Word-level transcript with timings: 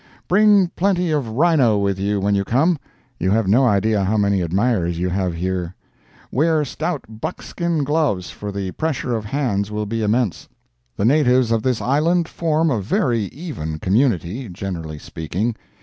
Bring 0.27 0.69
plenty 0.69 1.11
of 1.11 1.27
rhino 1.29 1.77
with 1.77 1.99
you 1.99 2.19
when 2.19 2.33
you 2.33 2.43
come; 2.43 2.79
you 3.19 3.29
have 3.29 3.47
no 3.47 3.67
idea 3.67 4.03
how 4.03 4.17
many 4.17 4.41
admirers 4.41 4.97
you 4.97 5.09
have 5.09 5.35
here. 5.35 5.75
Wear 6.31 6.65
stout 6.65 7.03
buckskin 7.07 7.83
gloves, 7.83 8.31
for 8.31 8.51
the 8.51 8.71
pressure 8.71 9.13
of 9.15 9.25
hands 9.25 9.69
will 9.69 9.85
be 9.85 10.01
immense. 10.01 10.49
The 10.97 11.05
natives 11.05 11.51
of 11.51 11.61
this 11.61 11.81
Island 11.83 12.27
form 12.27 12.71
a 12.71 12.81
very 12.81 13.25
even 13.25 13.77
community, 13.77 14.49
generally 14.49 14.97
speaking. 14.97 15.55